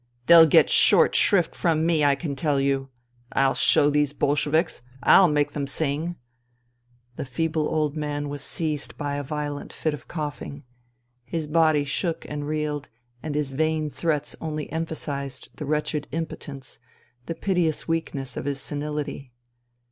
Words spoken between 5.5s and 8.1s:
them sing!..." The feeble old